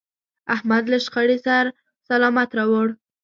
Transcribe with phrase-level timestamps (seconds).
[0.55, 1.65] احمد له شخړې سر
[2.07, 2.87] سلامت راوړ.